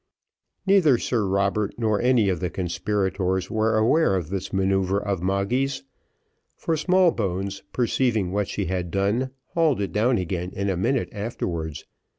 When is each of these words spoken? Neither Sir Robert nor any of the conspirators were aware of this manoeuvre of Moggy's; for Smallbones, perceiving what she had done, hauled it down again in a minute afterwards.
Neither 0.65 0.97
Sir 0.97 1.27
Robert 1.27 1.75
nor 1.77 2.01
any 2.01 2.27
of 2.27 2.39
the 2.39 2.49
conspirators 2.49 3.51
were 3.51 3.77
aware 3.77 4.15
of 4.15 4.29
this 4.31 4.51
manoeuvre 4.51 4.97
of 4.97 5.21
Moggy's; 5.21 5.83
for 6.57 6.75
Smallbones, 6.75 7.61
perceiving 7.71 8.31
what 8.31 8.47
she 8.47 8.65
had 8.65 8.89
done, 8.89 9.29
hauled 9.53 9.79
it 9.79 9.93
down 9.93 10.17
again 10.17 10.49
in 10.53 10.71
a 10.71 10.75
minute 10.75 11.09
afterwards. 11.11 11.85